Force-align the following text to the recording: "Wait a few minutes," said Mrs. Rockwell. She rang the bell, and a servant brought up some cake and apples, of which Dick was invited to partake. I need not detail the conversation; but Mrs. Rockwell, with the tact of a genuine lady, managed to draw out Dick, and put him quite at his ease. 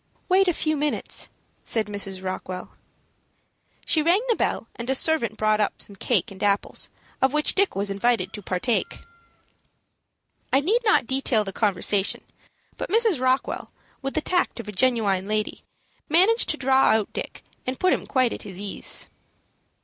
"Wait 0.29 0.47
a 0.47 0.51
few 0.53 0.75
minutes," 0.75 1.29
said 1.63 1.85
Mrs. 1.85 2.23
Rockwell. 2.23 2.71
She 3.85 4.01
rang 4.01 4.21
the 4.29 4.35
bell, 4.35 4.67
and 4.75 4.89
a 4.89 4.95
servant 4.95 5.37
brought 5.37 5.59
up 5.59 5.79
some 5.79 5.95
cake 5.95 6.31
and 6.31 6.41
apples, 6.41 6.89
of 7.21 7.33
which 7.33 7.53
Dick 7.53 7.75
was 7.75 7.91
invited 7.91 8.33
to 8.33 8.41
partake. 8.41 9.01
I 10.51 10.59
need 10.59 10.81
not 10.83 11.05
detail 11.05 11.43
the 11.43 11.53
conversation; 11.53 12.23
but 12.77 12.89
Mrs. 12.89 13.21
Rockwell, 13.21 13.71
with 14.01 14.15
the 14.15 14.21
tact 14.21 14.59
of 14.59 14.67
a 14.67 14.71
genuine 14.71 15.27
lady, 15.27 15.61
managed 16.09 16.49
to 16.49 16.57
draw 16.57 16.93
out 16.95 17.13
Dick, 17.13 17.43
and 17.67 17.79
put 17.79 17.93
him 17.93 18.07
quite 18.07 18.33
at 18.33 18.41
his 18.41 18.59
ease. 18.59 19.07